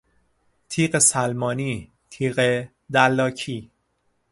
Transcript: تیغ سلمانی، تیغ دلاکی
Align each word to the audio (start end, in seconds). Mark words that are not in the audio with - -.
تیغ 0.69 0.93
سلمانی، 1.11 1.73
تیغ 2.11 2.37
دلاکی 2.93 3.59